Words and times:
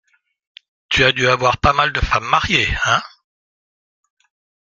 Tu 0.89 1.03
as 1.03 1.11
dû 1.11 1.27
avoir 1.27 1.59
pas 1.59 1.73
mal 1.73 1.93
de 1.93 1.99
femmes 2.01 2.25
mariées, 2.27 2.67
hein? 2.85 3.03